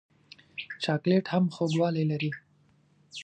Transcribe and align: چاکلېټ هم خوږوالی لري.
چاکلېټ 0.83 1.25
هم 1.33 1.45
خوږوالی 1.55 2.03
لري. 2.11 2.31